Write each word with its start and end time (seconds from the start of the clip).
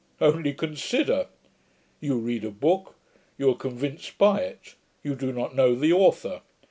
Only 0.19 0.53
consider! 0.53 1.27
You 1.99 2.17
read 2.17 2.43
a 2.43 2.49
book; 2.49 2.95
you 3.37 3.51
are 3.51 3.55
convinced 3.55 4.17
by 4.17 4.39
it; 4.41 4.73
you 5.03 5.13
do 5.15 5.31
not 5.31 5.53
know 5.53 5.75
the 5.75 5.93
authour. 5.93 6.41